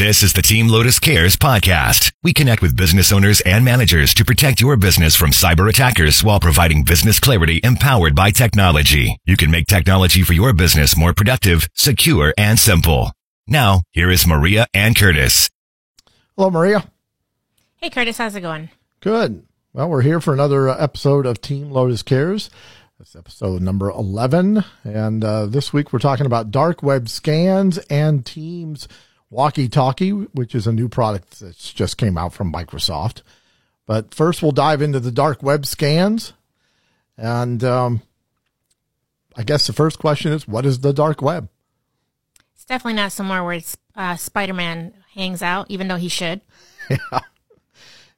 This 0.00 0.22
is 0.22 0.32
the 0.32 0.40
Team 0.40 0.68
Lotus 0.68 0.98
Cares 0.98 1.36
podcast. 1.36 2.10
We 2.22 2.32
connect 2.32 2.62
with 2.62 2.74
business 2.74 3.12
owners 3.12 3.42
and 3.42 3.62
managers 3.62 4.14
to 4.14 4.24
protect 4.24 4.58
your 4.58 4.78
business 4.78 5.14
from 5.14 5.30
cyber 5.30 5.68
attackers 5.68 6.24
while 6.24 6.40
providing 6.40 6.84
business 6.84 7.20
clarity 7.20 7.60
empowered 7.62 8.14
by 8.14 8.30
technology. 8.30 9.18
You 9.26 9.36
can 9.36 9.50
make 9.50 9.66
technology 9.66 10.22
for 10.22 10.32
your 10.32 10.54
business 10.54 10.96
more 10.96 11.12
productive, 11.12 11.68
secure, 11.74 12.32
and 12.38 12.58
simple. 12.58 13.12
Now, 13.46 13.82
here 13.90 14.08
is 14.10 14.26
Maria 14.26 14.66
and 14.72 14.96
Curtis. 14.96 15.50
Hello, 16.34 16.48
Maria. 16.48 16.90
Hey, 17.76 17.90
Curtis, 17.90 18.16
how's 18.16 18.34
it 18.34 18.40
going? 18.40 18.70
Good. 19.00 19.46
Well, 19.74 19.90
we're 19.90 20.00
here 20.00 20.22
for 20.22 20.32
another 20.32 20.70
uh, 20.70 20.78
episode 20.78 21.26
of 21.26 21.42
Team 21.42 21.70
Lotus 21.70 22.02
Cares. 22.02 22.48
This 22.98 23.14
episode 23.14 23.60
number 23.60 23.90
11. 23.90 24.64
And 24.82 25.22
uh, 25.22 25.44
this 25.44 25.74
week 25.74 25.92
we're 25.92 25.98
talking 25.98 26.24
about 26.24 26.50
dark 26.50 26.82
web 26.82 27.10
scans 27.10 27.76
and 27.90 28.24
Teams 28.24 28.88
Walkie 29.30 29.68
Talkie, 29.68 30.10
which 30.10 30.54
is 30.54 30.66
a 30.66 30.72
new 30.72 30.88
product 30.88 31.38
that 31.40 31.56
just 31.56 31.96
came 31.96 32.18
out 32.18 32.32
from 32.32 32.52
Microsoft. 32.52 33.22
But 33.86 34.14
first, 34.14 34.42
we'll 34.42 34.52
dive 34.52 34.82
into 34.82 35.00
the 35.00 35.12
dark 35.12 35.42
web 35.42 35.66
scans. 35.66 36.32
And 37.16 37.62
um, 37.62 38.02
I 39.36 39.44
guess 39.44 39.66
the 39.66 39.72
first 39.72 39.98
question 39.98 40.32
is 40.32 40.48
what 40.48 40.66
is 40.66 40.80
the 40.80 40.92
dark 40.92 41.22
web? 41.22 41.48
It's 42.54 42.64
definitely 42.64 42.94
not 42.94 43.12
somewhere 43.12 43.44
where 43.44 43.60
uh, 43.96 44.16
Spider 44.16 44.54
Man 44.54 44.92
hangs 45.14 45.42
out, 45.42 45.70
even 45.70 45.88
though 45.88 45.96
he 45.96 46.08
should. 46.08 46.40
Yeah. 46.90 47.20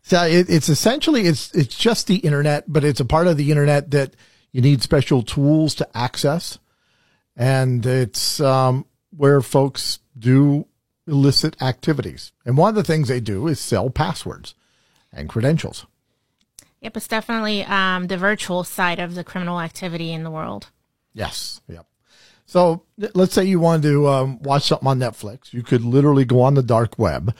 So 0.02 0.24
it, 0.24 0.50
it's 0.50 0.68
essentially 0.68 1.22
it's 1.22 1.54
it's 1.54 1.76
just 1.76 2.06
the 2.06 2.16
internet, 2.16 2.64
but 2.66 2.84
it's 2.84 3.00
a 3.00 3.04
part 3.04 3.28
of 3.28 3.36
the 3.36 3.50
internet 3.50 3.92
that 3.92 4.16
you 4.50 4.60
need 4.60 4.82
special 4.82 5.22
tools 5.22 5.74
to 5.76 5.88
access, 5.96 6.58
and 7.36 7.84
it's 7.86 8.40
um, 8.40 8.84
where 9.16 9.40
folks 9.40 10.00
do 10.18 10.66
illicit 11.06 11.60
activities. 11.60 12.32
And 12.44 12.56
one 12.56 12.70
of 12.70 12.74
the 12.74 12.84
things 12.84 13.08
they 13.08 13.20
do 13.20 13.48
is 13.48 13.60
sell 13.60 13.90
passwords 13.90 14.54
and 15.12 15.28
credentials. 15.28 15.86
Yep, 16.80 16.96
it's 16.96 17.08
definitely 17.08 17.64
um, 17.64 18.08
the 18.08 18.16
virtual 18.16 18.64
side 18.64 18.98
of 18.98 19.14
the 19.14 19.22
criminal 19.22 19.60
activity 19.60 20.12
in 20.12 20.24
the 20.24 20.30
world. 20.30 20.70
Yes. 21.14 21.60
Yep. 21.68 21.86
So 22.44 22.82
let's 23.14 23.32
say 23.32 23.44
you 23.44 23.60
wanted 23.60 23.82
to 23.82 24.08
um, 24.08 24.42
watch 24.42 24.64
something 24.64 24.88
on 24.88 24.98
Netflix. 24.98 25.52
You 25.52 25.62
could 25.62 25.82
literally 25.84 26.24
go 26.24 26.42
on 26.42 26.54
the 26.54 26.62
dark 26.62 26.98
web 26.98 27.34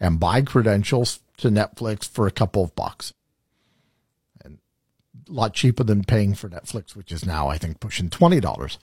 and 0.00 0.20
buy 0.20 0.42
credentials 0.42 1.20
to 1.38 1.48
Netflix 1.48 2.08
for 2.08 2.26
a 2.26 2.32
couple 2.32 2.64
of 2.64 2.74
bucks. 2.74 3.14
And 4.44 4.58
a 5.28 5.32
lot 5.32 5.54
cheaper 5.54 5.84
than 5.84 6.04
paying 6.04 6.34
for 6.34 6.48
Netflix, 6.48 6.96
which 6.96 7.12
is 7.12 7.24
now, 7.24 7.48
I 7.48 7.56
think, 7.56 7.80
pushing 7.80 8.10
$20. 8.10 8.78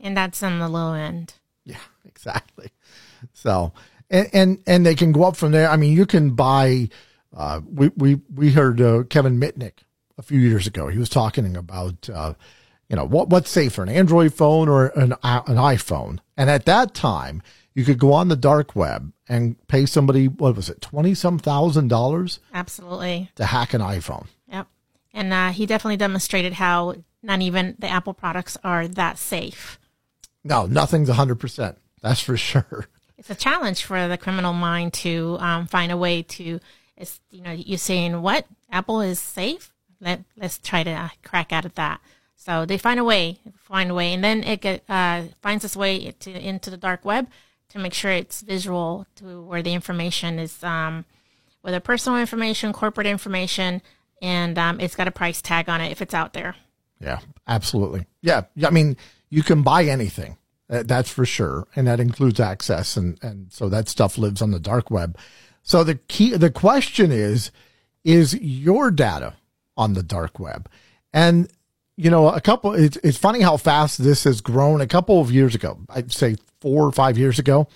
And 0.00 0.16
that's 0.16 0.42
on 0.42 0.58
the 0.58 0.68
low 0.68 0.94
end. 0.94 1.34
Yeah, 1.66 1.78
exactly. 2.04 2.68
So, 3.32 3.72
and, 4.10 4.28
and, 4.34 4.58
and 4.66 4.84
they 4.84 4.94
can 4.94 5.12
go 5.12 5.24
up 5.24 5.34
from 5.34 5.52
there. 5.52 5.68
I 5.70 5.76
mean, 5.76 5.96
you 5.96 6.04
can 6.04 6.30
buy, 6.30 6.90
uh, 7.34 7.62
we, 7.66 7.88
we, 7.96 8.20
we 8.34 8.52
heard 8.52 8.82
uh, 8.82 9.04
Kevin 9.04 9.40
Mitnick 9.40 9.78
a 10.18 10.22
few 10.22 10.38
years 10.38 10.66
ago. 10.66 10.88
He 10.88 10.98
was 10.98 11.08
talking 11.08 11.56
about, 11.56 12.10
uh, 12.10 12.34
you 12.88 12.96
know, 12.96 13.06
what, 13.06 13.30
what's 13.30 13.50
safer, 13.50 13.82
an 13.82 13.88
Android 13.88 14.34
phone 14.34 14.68
or 14.68 14.88
an, 14.88 15.12
an 15.22 15.56
iPhone. 15.56 16.18
And 16.36 16.50
at 16.50 16.66
that 16.66 16.92
time, 16.92 17.42
you 17.74 17.84
could 17.84 17.98
go 17.98 18.12
on 18.12 18.28
the 18.28 18.36
dark 18.36 18.76
web 18.76 19.12
and 19.28 19.56
pay 19.68 19.86
somebody, 19.86 20.28
what 20.28 20.56
was 20.56 20.68
it, 20.68 20.80
20 20.80 21.14
some 21.14 21.38
thousand 21.38 21.88
dollars? 21.88 22.40
Absolutely. 22.52 23.30
To 23.36 23.46
hack 23.46 23.74
an 23.74 23.80
iPhone. 23.80 24.26
Yep. 24.48 24.66
And 25.12 25.32
uh, 25.32 25.50
he 25.50 25.66
definitely 25.66 25.96
demonstrated 25.96 26.52
how 26.52 26.94
not 27.22 27.40
even 27.40 27.74
the 27.78 27.88
Apple 27.88 28.14
products 28.14 28.56
are 28.62 28.86
that 28.86 29.18
safe. 29.18 29.78
No, 30.44 30.66
nothing's 30.66 31.08
100%. 31.08 31.76
That's 32.02 32.20
for 32.20 32.36
sure 32.36 32.88
it's 33.24 33.30
a 33.30 33.34
challenge 33.34 33.84
for 33.84 34.08
the 34.08 34.18
criminal 34.18 34.52
mind 34.52 34.92
to 34.92 35.38
um, 35.40 35.66
find 35.66 35.92
a 35.92 35.96
way 35.96 36.22
to, 36.22 36.60
it's, 36.96 37.20
you 37.30 37.42
know, 37.42 37.52
you're 37.52 37.78
saying 37.78 38.20
what 38.20 38.46
Apple 38.70 39.00
is 39.00 39.18
safe. 39.18 39.72
Let 40.00 40.24
let's 40.36 40.58
try 40.58 40.82
to 40.82 40.90
uh, 40.90 41.08
crack 41.24 41.52
out 41.52 41.64
of 41.64 41.74
that. 41.76 42.00
So 42.36 42.66
they 42.66 42.76
find 42.76 43.00
a 43.00 43.04
way, 43.04 43.38
find 43.56 43.90
a 43.90 43.94
way, 43.94 44.12
and 44.12 44.22
then 44.22 44.42
it 44.44 44.60
get, 44.60 44.84
uh, 44.88 45.22
finds 45.40 45.64
its 45.64 45.76
way 45.76 46.10
to, 46.10 46.30
into 46.30 46.68
the 46.68 46.76
dark 46.76 47.04
web 47.04 47.28
to 47.70 47.78
make 47.78 47.94
sure 47.94 48.10
it's 48.10 48.42
visual 48.42 49.06
to 49.16 49.42
where 49.42 49.62
the 49.62 49.72
information 49.72 50.38
is, 50.38 50.62
um, 50.62 51.06
whether 51.62 51.80
personal 51.80 52.18
information, 52.18 52.74
corporate 52.74 53.06
information, 53.06 53.80
and 54.20 54.58
um, 54.58 54.80
it's 54.80 54.96
got 54.96 55.08
a 55.08 55.12
price 55.12 55.40
tag 55.40 55.70
on 55.70 55.80
it 55.80 55.90
if 55.90 56.02
it's 56.02 56.12
out 56.12 56.34
there. 56.34 56.56
Yeah, 57.00 57.20
absolutely. 57.46 58.06
Yeah, 58.20 58.42
I 58.62 58.70
mean, 58.70 58.98
you 59.34 59.42
can 59.42 59.62
buy 59.62 59.84
anything. 59.84 60.36
Uh, 60.70 60.84
that's 60.84 61.10
for 61.10 61.26
sure. 61.26 61.66
And 61.74 61.88
that 61.88 61.98
includes 61.98 62.38
access. 62.38 62.96
And, 62.96 63.18
and 63.20 63.52
so 63.52 63.68
that 63.68 63.88
stuff 63.88 64.16
lives 64.16 64.40
on 64.40 64.52
the 64.52 64.60
dark 64.60 64.90
web. 64.90 65.18
So 65.62 65.82
the 65.82 65.96
key, 65.96 66.36
the 66.36 66.50
question 66.50 67.10
is, 67.10 67.50
is 68.04 68.34
your 68.40 68.92
data 68.92 69.34
on 69.76 69.94
the 69.94 70.04
dark 70.04 70.38
web? 70.38 70.68
And, 71.12 71.50
you 71.96 72.10
know, 72.10 72.28
a 72.28 72.40
couple, 72.40 72.74
it's, 72.74 72.96
it's 73.02 73.18
funny 73.18 73.40
how 73.40 73.56
fast 73.56 74.02
this 74.02 74.22
has 74.22 74.40
grown. 74.40 74.80
A 74.80 74.86
couple 74.86 75.20
of 75.20 75.32
years 75.32 75.54
ago, 75.54 75.78
I'd 75.88 76.12
say 76.12 76.36
four 76.60 76.86
or 76.86 76.92
five 76.92 77.18
years 77.18 77.38
ago, 77.40 77.66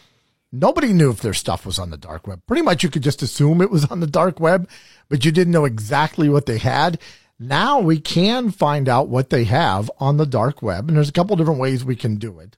nobody 0.53 0.93
knew 0.93 1.11
if 1.11 1.21
their 1.21 1.35
stuff 1.35 1.67
was 1.67 1.79
on 1.79 1.91
the 1.91 1.97
dark 1.97 2.27
web. 2.27 2.41
Pretty 2.47 2.63
much 2.63 2.85
you 2.85 2.89
could 2.89 3.03
just 3.03 3.23
assume 3.23 3.61
it 3.61 3.71
was 3.71 3.85
on 3.87 4.01
the 4.01 4.07
dark 4.07 4.39
web, 4.39 4.69
but 5.09 5.25
you 5.25 5.33
didn't 5.33 5.53
know 5.53 5.65
exactly 5.65 6.29
what 6.29 6.47
they 6.47 6.59
had. 6.59 7.01
Now 7.39 7.79
we 7.79 8.01
can 8.01 8.51
find 8.51 8.89
out 8.89 9.09
what 9.09 9.31
they 9.31 9.45
have 9.45 9.91
on 9.99 10.17
the 10.17 10.27
dark 10.27 10.61
web. 10.63 10.89
And 10.89 10.97
there's 10.97 11.09
a 11.09 11.13
couple 11.13 11.37
different 11.37 11.61
ways 11.61 11.85
we 11.85 11.97
can 11.97 12.17
do 12.17 12.41
it. 12.41 12.57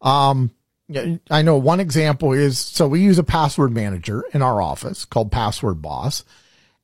Um, 0.00 0.52
I 1.30 1.42
know 1.42 1.56
one 1.56 1.80
example 1.80 2.32
is 2.32 2.58
so 2.58 2.88
we 2.88 3.00
use 3.00 3.18
a 3.18 3.24
password 3.24 3.72
manager 3.72 4.24
in 4.32 4.42
our 4.42 4.60
office 4.60 5.04
called 5.04 5.32
Password 5.32 5.80
Boss. 5.80 6.24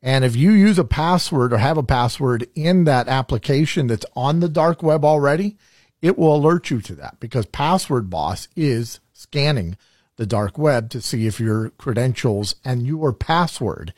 And 0.01 0.25
if 0.25 0.37
you 0.37 0.53
use 0.53 0.79
a 0.79 0.85
password 0.85 1.53
or 1.53 1.59
have 1.59 1.77
a 1.77 1.83
password 1.83 2.47
in 2.55 2.85
that 2.85 3.09
application 3.09 3.89
that's 3.89 4.07
on 4.15 4.41
the 4.41 4.49
dark 4.49 4.83
web 4.83 5.05
already, 5.05 5.57
it 6.01 6.17
will 6.17 6.37
alert 6.37 6.71
you 6.71 6.81
to 6.83 6.95
that 6.97 7.19
because 7.19 7.47
Password 7.47 8.09
Boss 8.09 8.49
is 8.55 9.01
scanning 9.13 9.77
the 10.17 10.27
dark 10.27 10.57
web 10.57 10.91
to 10.91 11.01
see 11.01 11.27
if 11.27 11.41
your 11.41 11.71
credentials 11.71 12.55
and 12.65 12.87
your 12.87 13.13
password 13.13 13.93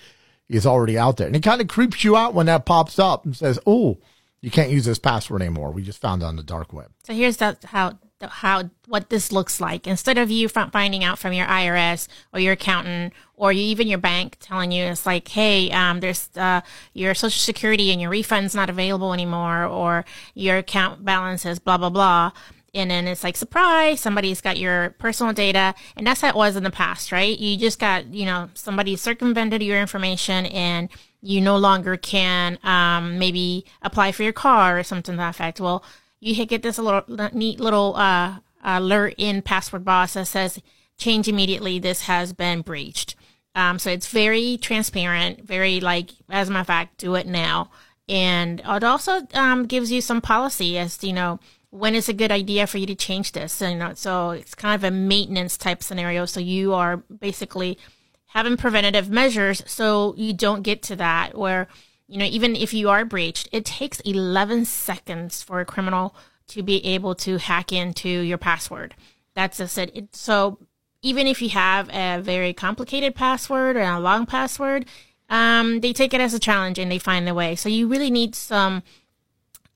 is 0.51 0.67
already 0.67 0.99
out 0.99 1.17
there. 1.17 1.27
And 1.27 1.37
it 1.37 1.43
kind 1.43 1.61
of 1.61 1.69
creeps 1.69 2.05
you 2.05 2.17
out 2.17 2.35
when 2.35 2.47
that 2.47 2.67
pops 2.67 2.99
up 2.99 3.25
and 3.25 3.37
says, 3.37 3.59
"Oh, 3.67 3.99
you 4.41 4.51
can't 4.51 4.71
use 4.71 4.85
this 4.85 4.99
password 4.99 5.43
anymore. 5.43 5.71
We 5.71 5.83
just 5.83 6.01
found 6.01 6.23
it 6.23 6.27
on 6.27 6.37
the 6.37 6.43
dark 6.43 6.73
web." 6.73 6.91
So 7.05 7.15
here's 7.15 7.39
the, 7.39 7.57
how 7.65 7.99
how 8.29 8.69
what 8.87 9.09
this 9.09 9.33
looks 9.33 9.61
like 9.61 9.87
instead 9.87 10.19
of 10.19 10.31
you 10.31 10.49
finding 10.49 11.03
out 11.03 11.19
from 11.19 11.33
your 11.33 11.47
IRS 11.47 12.07
or 12.35 12.41
your 12.41 12.53
accountant 12.53 13.15
or 13.37 13.51
even 13.51 13.89
your 13.89 13.99
bank 13.99 14.37
telling 14.41 14.73
you 14.73 14.85
it's 14.85 15.07
like 15.07 15.29
hey 15.29 15.71
um, 15.71 16.01
there's 16.01 16.29
uh, 16.37 16.61
your 16.93 17.15
social 17.15 17.39
security 17.39 17.91
and 17.91 18.01
your 18.01 18.11
refund's 18.11 18.55
not 18.55 18.69
available 18.69 19.15
anymore 19.15 19.65
or 19.65 20.05
your 20.35 20.59
account 20.59 21.03
balance 21.05 21.47
is 21.47 21.59
blah 21.59 21.79
blah 21.79 21.89
blah 21.89 22.31
and 22.75 22.91
then 22.91 23.07
it's 23.07 23.25
like 23.25 23.37
surprise 23.37 24.01
somebody's 24.01 24.41
got 24.41 24.59
your 24.59 24.91
personal 24.99 25.33
data 25.33 25.75
and 25.97 26.07
that's 26.07 26.21
how 26.21 26.29
it 26.29 26.35
was 26.35 26.57
in 26.57 26.63
the 26.63 26.71
past 26.71 27.13
right 27.13 27.39
you 27.39 27.57
just 27.57 27.79
got 27.79 28.07
you 28.13 28.25
know 28.25 28.49
somebody 28.55 28.97
circumvented 28.97 29.63
your 29.63 29.81
information 29.81 30.47
and 30.47 30.89
you 31.23 31.41
no 31.41 31.57
longer 31.57 31.97
can 31.97 32.59
um, 32.63 33.19
maybe 33.19 33.65
apply 33.83 34.11
for 34.13 34.23
your 34.23 34.33
car 34.33 34.79
or 34.79 34.83
something 34.83 35.15
to 35.15 35.19
that 35.19 35.31
effect 35.31 35.61
well 35.61 35.85
you 36.21 36.45
get 36.47 36.63
this 36.63 36.79
little 36.79 37.03
neat 37.33 37.59
little 37.59 37.97
uh, 37.97 38.37
alert 38.63 39.15
in 39.17 39.43
Password 39.43 39.85
Boss 39.85 40.15
that 40.15 40.27
says 40.27 40.61
change 40.99 41.29
immediately. 41.29 41.79
This 41.79 42.03
has 42.03 42.33
been 42.33 42.61
breached. 42.61 43.17
Um, 43.55 43.79
so 43.79 43.91
it's 43.91 44.09
very 44.09 44.59
transparent, 44.59 45.45
very 45.45 45.81
like, 45.81 46.11
as 46.29 46.49
a 46.49 46.53
matter 46.53 46.61
of 46.61 46.67
fact, 46.67 46.99
do 46.99 47.15
it 47.17 47.27
now. 47.27 47.71
And 48.09 48.61
it 48.61 48.85
also 48.85 49.27
um, 49.35 49.67
gives 49.67 49.91
you 49.91 50.01
some 50.01 50.21
policy 50.21 50.79
as 50.79 51.03
you 51.03 51.13
know, 51.13 51.41
when 51.71 51.95
is 51.95 52.09
a 52.09 52.13
good 52.13 52.33
idea 52.33 52.67
for 52.67 52.79
you 52.79 52.87
to 52.87 52.95
change 52.95 53.33
this. 53.33 53.63
And, 53.63 53.73
you 53.73 53.79
know, 53.79 53.95
so 53.95 54.31
it's 54.31 54.55
kind 54.55 54.75
of 54.75 54.85
a 54.85 54.91
maintenance 54.91 55.57
type 55.57 55.83
scenario. 55.83 56.27
So 56.27 56.41
you 56.41 56.75
are 56.75 56.99
basically 56.99 57.79
having 58.27 58.57
preventative 58.57 59.11
measures 59.11 59.63
so 59.67 60.15
you 60.17 60.33
don't 60.33 60.63
get 60.63 60.83
to 60.83 60.97
that 60.97 61.37
where 61.37 61.69
you 62.11 62.19
know, 62.19 62.25
even 62.25 62.57
if 62.57 62.75
you 62.75 62.91
are 62.91 63.05
breached, 63.05 63.49
it 63.53 63.65
takes 63.65 64.01
11 64.01 64.65
seconds 64.65 65.45
for 65.45 65.61
a 65.61 65.65
criminal 65.65 66.17
to 66.49 66.61
be 66.61 66.85
able 66.85 67.15
to 67.15 67.39
hack 67.39 67.73
into 67.73 68.09
your 68.09 68.37
password. 68.37 68.97
That's 69.35 69.59
just 69.59 69.79
it. 69.79 70.09
so 70.15 70.59
even 71.03 71.29
if 71.29 71.41
you 71.41 71.51
have 71.51 71.89
a 71.91 72.21
very 72.21 72.53
complicated 72.53 73.15
password 73.15 73.77
or 73.77 73.83
a 73.83 74.01
long 74.01 74.27
password, 74.27 74.87
um, 75.29 75.81
they 75.81 75.93
take 75.93 76.13
it 76.13 76.21
as 76.21 76.35
a 76.35 76.41
challenge 76.41 76.81
and 76.81 76.91
they 76.91 76.99
find 76.99 77.29
the 77.29 77.33
way. 77.33 77.55
So 77.55 77.69
you 77.69 77.87
really 77.87 78.11
need 78.11 78.35
some, 78.35 78.83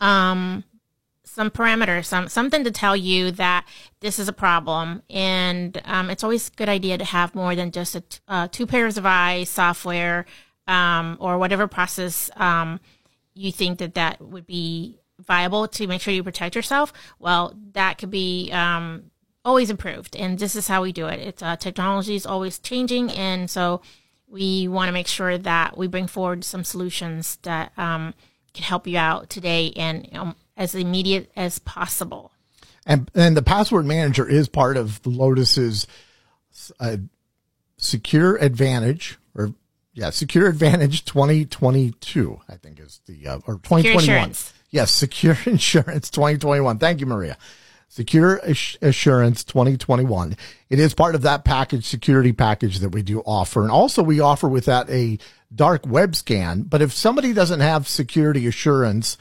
um, 0.01 0.65
some 1.35 1.51
parameters, 1.51 2.05
some 2.05 2.29
something 2.29 2.63
to 2.63 2.71
tell 2.71 2.95
you 2.97 3.33
that 3.33 3.67
this 3.99 4.21
is 4.21 4.29
a 4.29 4.33
problem, 4.33 5.03
and 5.11 5.83
um, 5.85 6.09
it's 6.09 6.23
always 6.23 6.47
a 6.47 6.53
good 6.53 6.69
idea 6.69 6.97
to 6.97 7.05
have 7.05 7.35
more 7.35 7.57
than 7.57 7.73
just 7.73 7.97
a 7.97 8.03
t- 8.03 8.21
uh, 8.29 8.47
two 8.53 8.67
pairs 8.69 8.97
of 8.97 9.05
eyes 9.05 9.51
software 9.51 10.27
um, 10.69 11.17
or 11.19 11.37
whatever 11.37 11.67
process 11.67 12.31
um, 12.37 12.79
you 13.35 13.51
think 13.51 13.81
that 13.81 13.95
that 13.95 14.21
would 14.21 14.47
be 14.47 15.01
viable 15.19 15.67
to 15.67 15.89
make 15.89 16.01
sure 16.01 16.15
you 16.15 16.23
protect 16.23 16.55
yourself, 16.55 16.93
well, 17.19 17.53
that 17.73 17.99
could 17.99 18.11
be 18.13 18.51
um, 18.53 19.11
always 19.45 19.71
improved, 19.71 20.15
and 20.15 20.39
this 20.39 20.55
is 20.55 20.69
how 20.69 20.83
we 20.83 20.93
do 20.93 21.09
it. 21.09 21.19
It's 21.19 21.43
uh, 21.43 21.57
technology 21.57 22.15
is 22.15 22.27
always 22.27 22.61
changing, 22.61 23.11
and 23.11 23.51
so 23.51 23.83
we 24.29 24.69
want 24.69 24.87
to 24.87 24.93
make 24.93 25.09
sure 25.09 25.37
that 25.37 25.77
we 25.77 25.89
bring 25.89 26.07
forward 26.07 26.45
some 26.45 26.63
solutions 26.63 27.39
that 27.43 27.73
um, 27.77 28.15
can 28.53 28.63
help 28.63 28.87
you 28.87 28.99
out 28.99 29.29
today 29.29 29.73
and 29.75 30.09
um, 30.13 30.37
as 30.57 30.75
immediate 30.75 31.31
as 31.37 31.59
possible. 31.59 32.33
And 32.87 33.11
and 33.15 33.37
the 33.37 33.43
password 33.43 33.87
manager 33.87 34.29
is 34.29 34.49
part 34.49 34.77
of 34.77 35.05
Lotus's 35.07 35.87
uh, 36.79 36.99
Secure 37.79 38.37
Advantage 38.37 39.19
or 39.35 39.55
yeah, 39.95 40.11
Secure 40.11 40.49
Advantage 40.49 41.05
2022, 41.05 42.41
I 42.49 42.57
think 42.57 42.81
is 42.81 43.01
the 43.07 43.27
uh, 43.27 43.39
or 43.47 43.55
2021. 43.55 44.35
Yes, 44.71 44.91
Secure 44.91 45.39
Insurance 45.47 46.11
2021. 46.11 46.79
Thank 46.79 47.01
you, 47.01 47.07
Maria. 47.07 47.39
Secure 47.89 48.41
Assurance 48.83 49.45
2021. 49.45 50.37
It 50.69 50.81
is 50.81 50.95
part 50.95 51.15
of 51.15 51.23
that 51.23 51.45
package, 51.45 51.87
security 51.87 52.33
package 52.33 52.81
that 52.81 52.89
we 52.89 53.03
do 53.03 53.21
offer. 53.21 53.63
And 53.63 53.71
also 53.71 54.03
we 54.03 54.19
offer 54.19 54.49
with 54.49 54.65
that 54.65 54.91
a 54.91 55.19
dark 55.55 55.87
web 55.87 56.17
scan. 56.17 56.63
But 56.63 56.83
if 56.83 56.93
somebody 56.93 57.33
doesn't 57.33 57.61
have 57.61 57.87
security 57.87 58.49
assurance, 58.49 59.17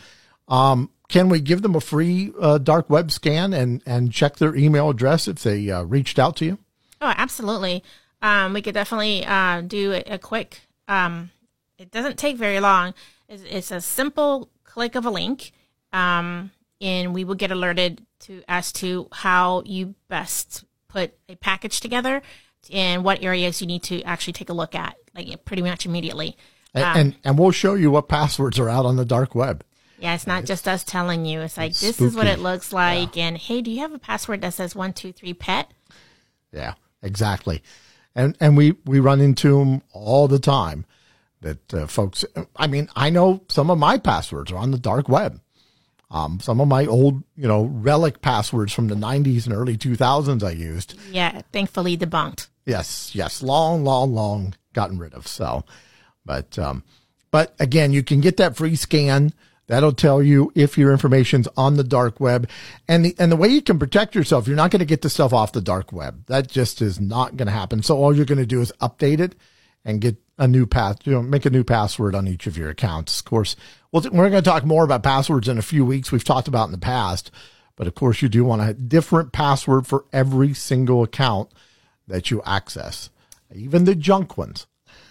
um, 0.48 0.90
can 1.07 1.30
we 1.30 1.40
give 1.40 1.62
them 1.62 1.75
a 1.75 1.81
free 1.81 2.31
uh, 2.40 2.57
dark 2.57 2.90
web 2.90 3.12
scan 3.12 3.54
and, 3.54 3.81
and 3.86 4.12
check 4.12 4.38
their 4.38 4.56
email 4.56 4.90
address 4.90 5.28
if 5.28 5.44
they 5.44 5.69
uh, 5.69 5.84
reached 5.84 6.18
out 6.18 6.36
to 6.38 6.45
you? 6.45 6.57
Oh, 7.01 7.13
absolutely. 7.16 7.84
Um, 8.22 8.54
we 8.54 8.62
could 8.62 8.74
definitely 8.74 9.25
uh, 9.25 9.62
do 9.62 9.94
a, 9.94 10.13
a 10.13 10.18
quick, 10.18 10.62
um, 10.88 11.30
it 11.78 11.92
doesn't 11.92 12.18
take 12.18 12.38
very 12.38 12.60
long. 12.60 12.94
It's, 13.28 13.44
it's 13.44 13.72
a 13.72 13.81
simple 13.81 14.50
click 14.63 14.95
of 14.95 15.06
a 15.06 15.10
link. 15.10 15.51
Um, 15.92 16.51
and 16.81 17.13
we 17.13 17.24
will 17.24 17.36
get 17.36 17.51
alerted 17.51 18.06
to 18.19 18.44
as 18.48 18.72
to 18.74 19.07
how 19.12 19.63
you 19.66 19.96
best 20.10 20.66
put 20.88 21.13
a 21.30 21.36
package 21.36 21.80
together 21.80 22.22
and 22.72 23.04
what 23.04 23.24
areas 23.24 23.62
you 23.62 23.68
need 23.68 23.84
to 23.84 24.01
actually 24.04 24.34
take 24.34 24.50
a 24.50 24.54
look 24.54 24.75
at, 24.75 24.96
like 25.16 25.46
pretty 25.46 25.62
much 25.62 25.86
immediately. 25.86 26.38
And, 26.74 26.84
um, 26.84 26.98
and, 26.98 27.16
and 27.24 27.39
we'll 27.39 27.51
show 27.51 27.75
you 27.75 27.92
what 27.92 28.07
passwords 28.07 28.60
are 28.60 28.69
out 28.69 28.86
on 28.86 28.96
the 28.96 29.06
dark 29.06 29.34
web. 29.34 29.63
Yeah, 30.04 30.16
it's 30.16 30.28
not 30.28 30.42
it's, 30.42 30.50
just 30.50 30.68
us 30.68 30.84
telling 30.84 31.26
you. 31.26 31.40
It's 31.40 31.56
like 31.56 31.72
it's 31.72 31.80
this 31.80 31.96
spooky. 31.96 32.10
is 32.10 32.16
what 32.18 32.28
it 32.28 32.40
looks 32.40 32.74
like, 32.74 33.16
yeah. 33.16 33.28
and 33.28 33.38
hey, 33.38 33.62
do 33.62 33.72
you 33.72 33.80
have 33.80 33.94
a 33.94 34.00
password 34.00 34.42
that 34.42 34.54
says 34.54 34.76
one 34.76 34.92
two 34.92 35.14
three 35.14 35.34
pet? 35.34 35.72
Yeah, 36.52 36.74
exactly. 37.02 37.64
And 38.14 38.36
and 38.42 38.58
we 38.58 38.76
we 38.84 39.00
run 39.00 39.22
into 39.22 39.58
them 39.58 39.82
all 39.94 40.28
the 40.28 40.40
time. 40.40 40.86
That 41.40 41.74
uh, 41.74 41.88
folks, 41.88 42.26
I 42.58 42.68
mean, 42.68 42.90
I 42.98 43.12
know 43.12 43.44
some 43.48 43.70
of 43.70 43.78
my 43.78 43.98
passwords 43.98 44.52
are 44.52 44.58
on 44.58 44.72
the 44.72 44.78
dark 44.78 45.08
web. 45.08 45.40
Um, 46.12 46.42
some 46.42 46.60
of 46.60 46.68
my 46.68 46.86
old, 46.86 47.24
you 47.38 47.48
know, 47.48 47.64
relic 47.64 48.22
passwords 48.22 48.72
from 48.74 48.88
the 48.88 48.96
90s 48.96 49.46
and 49.46 49.56
early 49.56 49.78
2000s 49.78 50.44
I 50.44 50.52
used. 50.52 50.94
Yeah, 51.12 51.42
thankfully 51.52 51.98
debunked. 51.98 52.48
Yes, 52.66 53.16
yes, 53.16 53.42
long, 53.42 53.84
long, 53.84 54.14
long 54.14 54.54
gotten 54.74 55.00
rid 55.00 55.16
of. 55.16 55.28
So, 55.28 55.66
but, 56.24 56.60
um, 56.60 56.84
but 57.32 57.56
again, 57.60 57.94
you 57.94 58.04
can 58.04 58.22
get 58.22 58.38
that 58.38 58.56
free 58.56 58.76
scan. 58.76 59.34
That'll 59.68 59.94
tell 59.94 60.21
you 60.21 60.51
if 60.56 60.77
your 60.77 60.92
information's 60.92 61.48
on 61.56 61.77
the 61.77 61.83
dark 61.83 62.19
web 62.19 62.50
and 62.88 63.06
the, 63.06 63.15
and 63.18 63.31
the 63.31 63.38
way 63.38 63.48
you 63.48 63.62
can 63.62 63.80
protect 63.80 64.13
yourself, 64.13 64.48
you're 64.48 64.57
not 64.57 64.71
going 64.71 64.80
to 64.80 64.86
get 64.86 65.01
the 65.01 65.10
stuff 65.10 65.31
off 65.31 65.54
the 65.54 65.62
dark 65.62 65.94
web. 65.94 66.25
That 66.27 66.50
just 66.50 66.81
is 66.81 67.00
not 67.00 67.38
going 67.38 67.48
to 67.48 67.54
happen. 67.54 67.81
So 67.81 67.98
all 67.98 68.15
you're 68.15 68.25
going 68.25 68.39
to 68.39 68.45
do 68.45 68.62
is 68.62 68.74
update 68.81 69.19
it 69.19 69.36
and 69.86 70.01
get 70.01 70.18
a 70.38 70.48
new 70.48 70.65
path, 70.65 70.98
you 71.06 71.13
know, 71.13 71.21
make 71.21 71.45
a 71.45 71.50
new 71.50 71.63
password 71.63 72.15
on 72.15 72.27
each 72.27 72.48
of 72.48 72.57
your 72.57 72.69
accounts. 72.69 73.19
Of 73.19 73.25
course, 73.25 73.56
well, 73.92 74.04
we're 74.12 74.30
going 74.30 74.44
to 74.44 74.50
talk 74.50 74.65
more 74.65 74.83
about 74.83 75.04
passwords 75.04 75.48
in 75.48 75.57
a 75.57 75.63
few 75.63 75.86
weeks. 75.86 76.12
We've 76.12 76.24
talked 76.24 76.48
about 76.48 76.65
in 76.65 76.71
the 76.71 76.77
past, 76.77 77.31
but 77.75 77.88
of 77.88 77.95
course, 77.95 78.21
you 78.21 78.30
do 78.30 78.44
want 78.44 78.62
a 78.62 78.74
different 78.74 79.31
password 79.31 79.88
for 79.88 80.06
every 80.12 80.54
single 80.54 81.04
account 81.04 81.51
that 82.07 82.31
you 82.31 82.42
access, 82.45 83.10
even 83.54 83.86
the 83.86 83.95
junk 83.95 84.38
ones. 84.38 84.68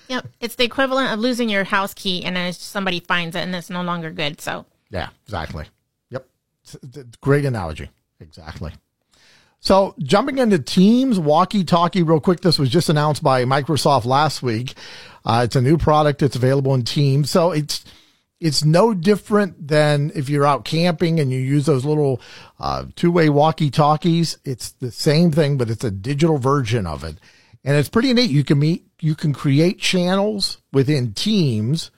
Yep, 0.09 0.29
it's 0.41 0.55
the 0.57 0.65
equivalent 0.65 1.13
of 1.13 1.19
losing 1.19 1.49
your 1.49 1.65
house 1.65 1.95
key, 1.95 2.25
and 2.25 2.37
then 2.37 2.53
somebody 2.53 3.01
finds 3.01 3.37
it, 3.37 3.41
and 3.41 3.55
it's 3.55 3.71
no 3.71 3.83
longer 3.83 4.11
good. 4.11 4.41
So 4.41 4.67
yeah, 4.91 5.09
exactly. 5.25 5.67
Yep, 6.11 6.27
great 7.21 7.45
analogy. 7.45 7.91
Exactly. 8.21 8.73
So 9.61 9.95
jumping 9.99 10.39
into 10.39 10.59
Teams 10.59 11.19
walkie 11.21 11.63
talkie 11.65 12.03
real 12.03 12.21
quick. 12.21 12.41
This 12.41 12.59
was 12.59 12.69
just 12.69 12.89
announced 12.89 13.23
by 13.23 13.45
Microsoft 13.45 14.05
last 14.05 14.43
week. 14.43 14.75
Uh, 15.25 15.43
it's 15.45 15.55
a 15.55 15.61
new 15.61 15.79
product. 15.79 16.21
It's 16.21 16.35
available 16.35 16.75
in 16.75 16.83
Teams. 16.83 17.31
So 17.31 17.53
it's, 17.53 17.85
it's 18.41 18.65
no 18.65 18.93
different 18.93 19.69
than 19.69 20.11
if 20.17 20.29
you're 20.29 20.45
out 20.45 20.65
camping 20.65 21.21
and 21.21 21.31
you 21.31 21.39
use 21.39 21.65
those 21.67 21.85
little 21.85 22.21
uh, 22.59 22.87
two-way 22.97 23.29
walkie-talkies. 23.29 24.39
It's 24.45 24.73
the 24.73 24.91
same 24.91 25.31
thing, 25.31 25.59
but 25.59 25.71
it's 25.71 25.85
a 25.85 25.93
digital 25.93 26.39
version 26.39 26.85
of 26.85 27.05
it, 27.05 27.19
and 27.63 27.77
it's 27.77 27.89
pretty 27.89 28.13
neat. 28.13 28.31
You 28.31 28.43
can 28.43 28.59
meet, 28.59 28.85
you 29.03 29.17
can 29.17 29.33
create 29.33 29.81
channels 29.81 30.59
within 30.73 31.13
Teams, 31.13 31.91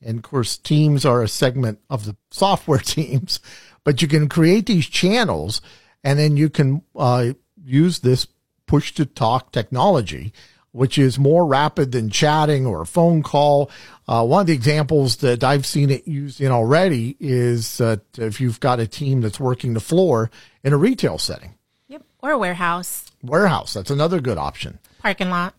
and 0.00 0.16
of 0.18 0.22
course, 0.22 0.56
Teams 0.56 1.04
are 1.04 1.22
a 1.22 1.28
segment 1.28 1.78
of 1.90 2.06
the 2.06 2.16
software 2.30 2.78
teams, 2.84 3.38
but 3.84 4.00
you 4.00 4.08
can 4.08 4.28
create 4.28 4.66
these 4.66 4.86
channels 4.86 5.60
and 6.02 6.18
then 6.18 6.36
you 6.36 6.48
can 6.48 6.82
uh, 6.96 7.32
use 7.62 8.00
this 8.00 8.26
push 8.66 8.94
to 8.94 9.04
talk 9.04 9.52
technology, 9.52 10.32
which 10.72 10.96
is 10.96 11.18
more 11.18 11.46
rapid 11.46 11.92
than 11.92 12.08
chatting 12.08 12.66
or 12.66 12.80
a 12.80 12.86
phone 12.86 13.22
call. 13.22 13.70
Uh, 14.08 14.24
one 14.24 14.40
of 14.40 14.46
the 14.46 14.54
examples 14.54 15.16
that 15.16 15.44
I've 15.44 15.66
seen 15.66 15.90
it 15.90 16.08
used 16.08 16.40
in 16.40 16.50
already 16.50 17.16
is 17.20 17.76
that 17.76 18.00
if 18.16 18.40
you've 18.40 18.58
got 18.58 18.80
a 18.80 18.86
team 18.86 19.20
that's 19.20 19.38
working 19.38 19.74
the 19.74 19.80
floor 19.80 20.30
in 20.64 20.72
a 20.72 20.78
retail 20.78 21.18
setting. 21.18 21.54
Yep. 21.88 22.04
Or 22.20 22.30
a 22.30 22.38
warehouse. 22.38 23.10
Warehouse. 23.22 23.74
That's 23.74 23.90
another 23.90 24.20
good 24.20 24.38
option. 24.38 24.78
Parking 24.98 25.28
lot. 25.30 25.54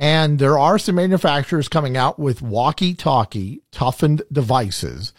And 0.00 0.38
there 0.38 0.58
are 0.58 0.78
some 0.78 0.94
manufacturers 0.94 1.68
coming 1.68 1.94
out 1.94 2.18
with 2.18 2.40
walkie 2.40 2.94
talkie 2.94 3.60
toughened 3.70 4.22
devices 4.32 5.12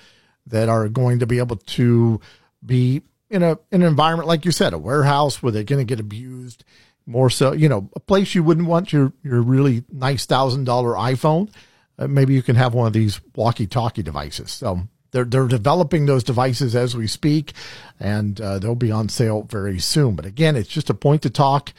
that 0.48 0.70
are 0.70 0.90
going 0.90 1.20
to 1.20 1.28
be 1.28 1.38
able 1.38 1.58
to 1.58 2.20
be 2.66 3.04
in 3.30 3.44
a 3.44 3.60
in 3.72 3.84
an 3.84 3.88
environment 3.88 4.28
like 4.28 4.44
you 4.44 4.52
said, 4.52 4.74
a 4.74 4.80
warehouse 4.80 5.42
where 5.42 5.52
they're 5.52 5.64
going 5.64 5.86
to 5.86 5.86
get 5.86 6.00
abused 6.00 6.64
more 7.06 7.30
so, 7.30 7.52
you 7.52 7.70
know, 7.70 7.92
a 7.96 8.00
place 8.00 8.34
you 8.34 8.44
wouldn't 8.44 8.68
want 8.68 8.92
your 8.92 9.14
your 9.22 9.44
really 9.44 9.84
nice 9.92 10.26
thousand 10.26 10.64
dollar 10.64 10.94
iPhone. 10.94 11.54
Uh, 12.00 12.08
maybe 12.08 12.34
you 12.34 12.42
can 12.42 12.56
have 12.56 12.74
one 12.74 12.88
of 12.88 12.94
these 12.94 13.22
walkie 13.36 13.68
talkie 13.68 14.02
devices. 14.02 14.50
So 14.50 14.88
they're 15.12 15.26
they're 15.26 15.48
developing 15.48 16.08
those 16.08 16.24
devices 16.24 16.76
as 16.76 16.98
we 16.98 17.06
speak, 17.06 17.54
and 18.00 18.42
uh, 18.42 18.58
they'll 18.58 18.74
be 18.74 18.92
on 18.92 19.10
sale 19.10 19.44
very 19.44 19.78
soon. 19.78 20.16
But 20.16 20.26
again, 20.26 20.56
it's 20.56 20.70
just 20.70 20.90
a 20.90 20.96
point 20.96 21.22
to 21.22 21.30
talk 21.30 21.72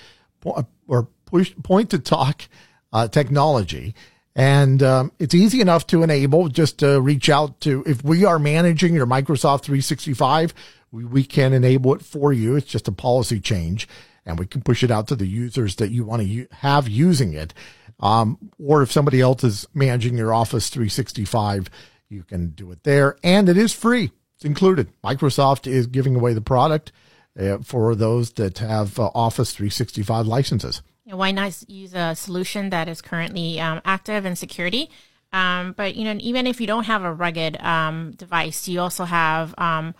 or 0.45 1.09
push 1.27 1.53
point 1.65 1.91
to 1.91 1.99
talk 1.99 2.43
uh, 2.93 3.09
technology. 3.09 3.95
And 4.35 4.83
um, 4.83 5.13
it's 5.19 5.35
easy 5.35 5.61
enough 5.61 5.87
to 5.89 6.03
enable 6.03 6.49
just 6.49 6.79
to 6.79 7.01
reach 7.01 7.29
out 7.29 7.61
to 7.63 7.83
if 7.87 8.03
we 8.03 8.25
are 8.25 8.39
managing 8.39 8.95
your 8.95 9.07
Microsoft 9.07 9.63
365 9.63 10.55
we, 10.93 11.05
we 11.05 11.25
can 11.25 11.53
enable 11.53 11.95
it 11.95 12.03
for 12.03 12.33
you. 12.33 12.55
It's 12.55 12.71
just 12.71 12.87
a 12.87 12.93
policy 12.93 13.41
change 13.41 13.89
and 14.25 14.39
we 14.39 14.47
can 14.47 14.63
push 14.63 14.85
it 14.85 14.91
out 14.91 15.09
to 15.09 15.17
the 15.17 15.27
users 15.27 15.77
that 15.77 15.91
you 15.91 16.05
want 16.05 16.23
to 16.23 16.29
u- 16.29 16.49
have 16.53 16.89
using 16.89 17.33
it. 17.33 17.53
Um, 17.99 18.39
or 18.63 18.83
if 18.83 18.93
somebody 18.93 19.21
else 19.21 19.43
is 19.43 19.67
managing 19.75 20.17
your 20.17 20.33
Office 20.33 20.69
365, 20.69 21.69
you 22.09 22.23
can 22.23 22.51
do 22.51 22.71
it 22.71 22.85
there. 22.85 23.17
And 23.25 23.49
it 23.49 23.57
is 23.57 23.73
free. 23.73 24.13
It's 24.37 24.45
included. 24.45 24.93
Microsoft 25.03 25.67
is 25.67 25.87
giving 25.87 26.15
away 26.15 26.35
the 26.35 26.41
product 26.41 26.93
uh, 27.39 27.59
for 27.59 27.95
those 27.95 28.33
that 28.33 28.59
have 28.59 28.99
uh, 28.99 29.11
Office 29.15 29.53
365 29.53 30.27
licenses. 30.27 30.83
Yeah, 31.13 31.19
why 31.19 31.31
not 31.31 31.63
use 31.69 31.95
a 31.95 32.17
solution 32.17 32.71
that 32.71 32.89
is 32.89 33.03
currently 33.03 33.61
um, 33.61 33.83
active 33.85 34.25
in 34.25 34.35
security? 34.35 34.91
Um, 35.33 35.73
but 35.77 35.95
you 35.95 36.05
know, 36.05 36.17
even 36.21 36.47
if 36.47 36.59
you 36.61 36.67
don't 36.67 36.85
have 36.85 37.05
a 37.05 37.13
rugged 37.13 37.61
um, 37.63 38.13
device, 38.13 38.67
you 38.67 38.81
also 38.81 39.05
have 39.05 39.55
um, 39.59 39.95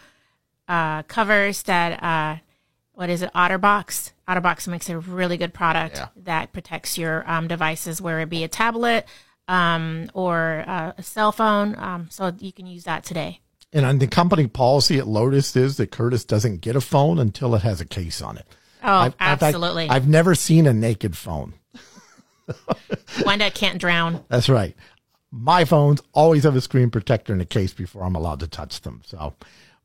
uh, 0.69 1.03
covers 1.03 1.65
that 1.65 2.03
uh, 2.03 2.37
what 2.95 3.11
is 3.11 3.23
it? 3.23 3.31
Otterbox? 3.35 4.13
Otterbox 4.27 4.69
makes 4.69 4.89
a 4.89 4.99
really 4.99 5.37
good 5.37 5.53
product 5.53 5.97
yeah. 5.97 6.09
that 6.25 6.53
protects 6.53 6.97
your 6.97 7.29
um, 7.31 7.47
devices 7.47 8.01
where 8.01 8.21
it 8.21 8.31
be 8.31 8.45
a 8.45 8.49
tablet 8.49 9.07
um, 9.49 10.11
or 10.15 10.65
uh, 10.67 10.93
a 10.97 11.03
cell 11.03 11.33
phone. 11.33 11.75
Um, 11.79 12.09
so 12.11 12.33
you 12.39 12.53
can 12.53 12.67
use 12.67 12.85
that 12.85 13.05
today. 13.05 13.41
And 13.73 13.85
on 13.85 13.99
the 13.99 14.07
company 14.07 14.47
policy 14.47 14.99
at 14.99 15.07
lotus 15.07 15.57
is 15.57 15.79
that 15.79 15.91
curtis 15.91 16.25
doesn't 16.25 16.61
get 16.61 16.77
a 16.77 16.81
phone 16.81 17.19
until 17.19 17.55
it 17.55 17.63
has 17.63 17.81
a 17.81 17.87
case 17.87 18.23
on 18.23 18.39
it 18.39 18.47
oh 18.83 18.93
I've, 18.93 19.15
absolutely 19.21 19.89
I've, 19.89 20.03
I've 20.03 20.09
never 20.09 20.35
seen 20.35 20.67
a 20.67 20.73
naked 20.73 21.17
phone 21.17 21.55
one 23.23 23.39
that 23.39 23.55
can't 23.55 23.79
drown 23.79 24.25
that's 24.29 24.49
right 24.49 24.75
my 25.31 25.65
phones 25.65 26.03
always 26.13 26.45
have 26.45 26.57
a 26.57 26.61
screen 26.61 26.91
protector 26.91 27.33
in 27.33 27.41
a 27.41 27.47
case 27.47 27.73
before 27.73 28.03
i'm 28.03 28.15
allowed 28.15 28.41
to 28.41 28.49
touch 28.49 28.81
them 28.83 29.03
so 29.05 29.35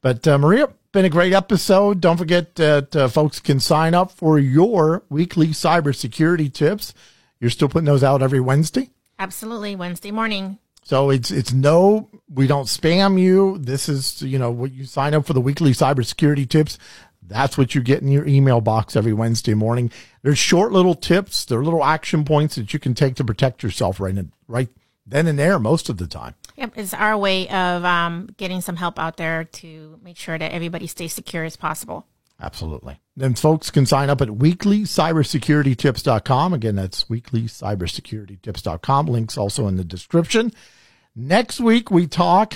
but 0.01 0.27
uh, 0.27 0.37
Maria, 0.37 0.69
been 0.91 1.05
a 1.05 1.09
great 1.09 1.33
episode. 1.33 2.01
Don't 2.01 2.17
forget 2.17 2.55
that 2.55 2.95
uh, 2.95 3.07
folks 3.07 3.39
can 3.39 3.59
sign 3.59 3.93
up 3.93 4.11
for 4.11 4.37
your 4.39 5.03
weekly 5.09 5.47
cybersecurity 5.47 6.53
tips. 6.53 6.93
You're 7.39 7.49
still 7.49 7.69
putting 7.69 7.85
those 7.85 8.03
out 8.03 8.21
every 8.21 8.39
Wednesday. 8.39 8.89
Absolutely, 9.19 9.75
Wednesday 9.75 10.11
morning. 10.11 10.59
So 10.83 11.09
it's 11.09 11.31
it's 11.31 11.51
no, 11.51 12.09
we 12.33 12.47
don't 12.47 12.67
spam 12.67 13.19
you. 13.19 13.57
This 13.57 13.89
is 13.89 14.21
you 14.21 14.39
know 14.39 14.51
what 14.51 14.71
you 14.71 14.85
sign 14.85 15.13
up 15.13 15.25
for 15.25 15.33
the 15.33 15.41
weekly 15.41 15.71
cybersecurity 15.71 16.47
tips. 16.47 16.77
That's 17.27 17.57
what 17.57 17.75
you 17.75 17.81
get 17.81 18.01
in 18.01 18.07
your 18.07 18.27
email 18.27 18.61
box 18.61 18.95
every 18.95 19.13
Wednesday 19.13 19.53
morning. 19.53 19.91
There's 20.21 20.37
short 20.37 20.71
little 20.71 20.95
tips. 20.95 21.45
There 21.45 21.59
are 21.59 21.63
little 21.63 21.83
action 21.83 22.25
points 22.25 22.55
that 22.55 22.73
you 22.73 22.79
can 22.79 22.93
take 22.93 23.15
to 23.15 23.23
protect 23.23 23.63
yourself 23.63 23.99
right, 23.99 24.17
in, 24.17 24.31
right 24.47 24.69
then 25.05 25.27
and 25.27 25.37
there 25.37 25.59
most 25.59 25.89
of 25.89 25.97
the 25.97 26.07
time. 26.07 26.35
Yep, 26.55 26.73
it's 26.75 26.93
our 26.93 27.17
way 27.17 27.47
of 27.49 27.85
um, 27.85 28.29
getting 28.37 28.61
some 28.61 28.75
help 28.75 28.99
out 28.99 29.17
there 29.17 29.43
to 29.43 29.99
make 30.03 30.17
sure 30.17 30.37
that 30.37 30.51
everybody 30.51 30.87
stays 30.87 31.13
secure 31.13 31.43
as 31.43 31.55
possible. 31.55 32.05
Absolutely. 32.39 32.99
Then 33.15 33.33
folks 33.33 33.71
can 33.71 33.87
sign 33.87 34.09
up 34.09 34.21
at 34.21 34.29
weeklycybersecuritytips.com. 34.29 36.53
Again, 36.53 36.75
that's 36.75 37.03
weeklycybersecuritytips.com. 37.05 39.07
Links 39.07 39.37
also 39.37 39.67
in 39.67 39.77
the 39.77 39.83
description. 39.83 40.53
Next 41.15 41.59
week, 41.59 41.89
we 41.89 42.05
talk 42.05 42.53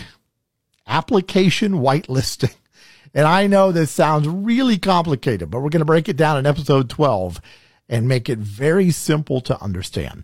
application 0.86 1.74
whitelisting. 1.74 2.54
And 3.13 3.27
I 3.27 3.48
know 3.48 3.72
this 3.72 3.91
sounds 3.91 4.27
really 4.27 4.77
complicated, 4.77 5.50
but 5.51 5.60
we're 5.60 5.70
going 5.70 5.80
to 5.80 5.86
break 5.86 6.08
it 6.08 6.18
down 6.18 6.38
in 6.38 6.46
episode 6.46 6.89
12 6.89 7.41
and 7.89 8.08
make 8.08 8.30
it 8.30 8.39
very 8.39 8.91
simple 8.91 9.41
to 9.41 9.62
understand. 9.62 10.24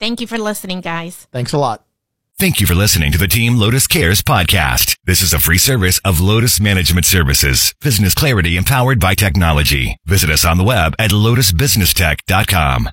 Thank 0.00 0.20
you 0.20 0.26
for 0.26 0.38
listening, 0.38 0.80
guys. 0.80 1.26
Thanks 1.32 1.52
a 1.52 1.58
lot. 1.58 1.84
Thank 2.38 2.60
you 2.60 2.68
for 2.68 2.74
listening 2.76 3.10
to 3.10 3.18
the 3.18 3.26
Team 3.26 3.56
Lotus 3.56 3.88
Cares 3.88 4.22
podcast. 4.22 4.96
This 5.04 5.22
is 5.22 5.32
a 5.32 5.40
free 5.40 5.58
service 5.58 5.98
of 6.04 6.20
Lotus 6.20 6.60
Management 6.60 7.04
Services. 7.04 7.74
Business 7.80 8.14
clarity 8.14 8.56
empowered 8.56 9.00
by 9.00 9.14
technology. 9.14 9.96
Visit 10.04 10.30
us 10.30 10.44
on 10.44 10.56
the 10.56 10.62
web 10.62 10.94
at 11.00 11.10
lotusbusinesstech.com. 11.10 12.90